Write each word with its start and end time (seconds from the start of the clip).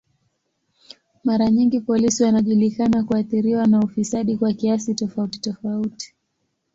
Mara 1.23 1.49
nyingi 1.51 1.79
polisi 1.79 2.23
wanajulikana 2.23 3.03
kuathiriwa 3.03 3.67
na 3.67 3.79
ufisadi 3.79 4.37
kwa 4.37 4.53
kiasi 4.53 4.95
tofauti 4.95 5.39
tofauti. 5.39 6.15